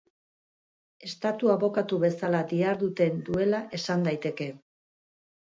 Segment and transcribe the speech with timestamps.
[1.07, 4.51] Estatu-abokatu bezala diharduten duela esan daiteke.